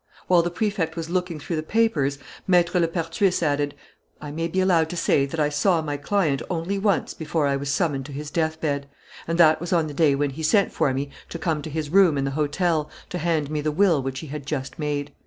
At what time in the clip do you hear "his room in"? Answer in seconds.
11.69-12.25